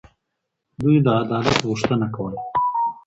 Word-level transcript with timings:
دوی 0.81 0.95
د 1.05 1.07
عدالت 1.21 1.57
غوښتنه 1.67 2.07
کوله. 2.15 2.39